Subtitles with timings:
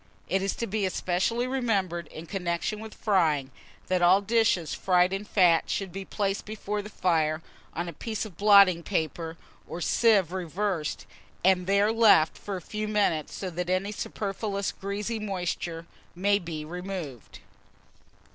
[0.29, 3.51] IT IS TO BE ESPECIALLY REMEMBERED, in connection with frying,
[3.85, 7.43] that all dishes fried in fat should be placed before the fire
[7.75, 9.37] on a piece of blotting paper,
[9.67, 11.05] or sieve reversed,
[11.45, 16.65] and there left for a few minutes, so that any superfluous greasy moisture may be
[16.65, 17.41] removed.